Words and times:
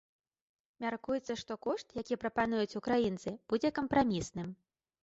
Мяркуецца, 0.85 1.33
што 1.41 1.59
кошт, 1.65 1.87
які 2.01 2.19
прапануюць 2.25 2.77
украінцы, 2.81 3.39
будзе 3.53 3.77
кампрамісным. 3.79 4.55